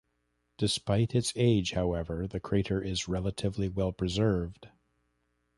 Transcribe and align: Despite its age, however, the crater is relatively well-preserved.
Despite 0.57 1.13
its 1.13 1.31
age, 1.35 1.73
however, 1.73 2.25
the 2.27 2.39
crater 2.39 2.81
is 2.81 3.07
relatively 3.07 3.69
well-preserved. 3.69 4.67